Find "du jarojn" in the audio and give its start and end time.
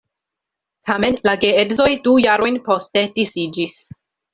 2.09-2.61